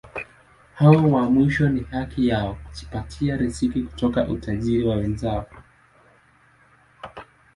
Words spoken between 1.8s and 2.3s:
haki